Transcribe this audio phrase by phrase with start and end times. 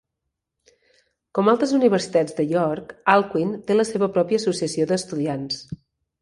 [1.39, 5.63] Com altres universitats de York, Alcuin té la seva pròpia Associació d'Estudiants.